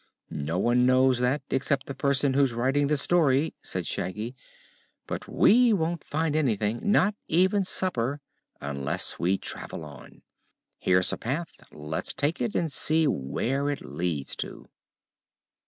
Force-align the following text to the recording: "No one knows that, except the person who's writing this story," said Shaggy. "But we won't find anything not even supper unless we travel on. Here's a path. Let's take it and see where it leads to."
"No 0.31 0.57
one 0.57 0.87
knows 0.87 1.19
that, 1.19 1.43
except 1.51 1.85
the 1.85 1.93
person 1.93 2.33
who's 2.33 2.53
writing 2.53 2.87
this 2.87 3.03
story," 3.03 3.53
said 3.61 3.85
Shaggy. 3.85 4.35
"But 5.05 5.27
we 5.27 5.73
won't 5.73 6.03
find 6.03 6.35
anything 6.35 6.79
not 6.81 7.13
even 7.27 7.63
supper 7.63 8.19
unless 8.59 9.19
we 9.19 9.37
travel 9.37 9.85
on. 9.85 10.23
Here's 10.79 11.13
a 11.13 11.17
path. 11.19 11.51
Let's 11.71 12.15
take 12.15 12.41
it 12.41 12.55
and 12.55 12.71
see 12.71 13.05
where 13.05 13.69
it 13.69 13.85
leads 13.85 14.35
to." 14.37 14.71